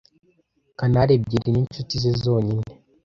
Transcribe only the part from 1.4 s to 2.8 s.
ninshuti ze zonyine.